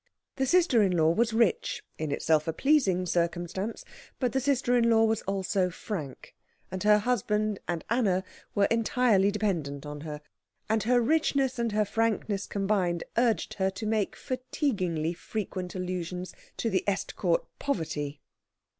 The 0.37 0.47
sister 0.47 0.81
in 0.81 0.93
law 0.97 1.11
was 1.11 1.31
rich 1.31 1.83
in 1.99 2.11
itself 2.11 2.47
a 2.47 2.53
pleasing 2.53 3.05
circumstance; 3.05 3.85
but 4.19 4.31
the 4.31 4.39
sister 4.39 4.75
in 4.75 4.89
law 4.89 5.03
was 5.03 5.21
also 5.27 5.69
frank, 5.69 6.33
and 6.71 6.81
her 6.81 6.97
husband 6.97 7.59
and 7.67 7.83
Anna 7.87 8.23
were 8.55 8.65
entirely 8.71 9.29
dependent 9.29 9.85
on 9.85 10.01
her, 10.01 10.21
and 10.67 10.81
her 10.81 10.99
richness 10.99 11.59
and 11.59 11.71
her 11.73 11.85
frankness 11.85 12.47
combined 12.47 13.03
urged 13.15 13.53
her 13.59 13.69
to 13.69 13.85
make 13.85 14.15
fatiguingly 14.15 15.13
frequent 15.15 15.75
allusions 15.75 16.33
to 16.57 16.71
the 16.71 16.83
Estcourt 16.87 17.45
poverty. 17.59 18.21